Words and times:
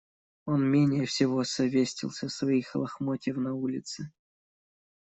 Он 0.47 0.63
менее 0.67 1.05
всего 1.05 1.43
совестился 1.43 2.27
своих 2.27 2.73
лохмотьев 2.73 3.37
на 3.37 3.53
улице. 3.53 4.09